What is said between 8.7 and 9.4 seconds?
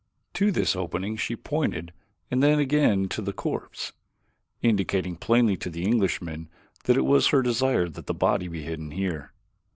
here.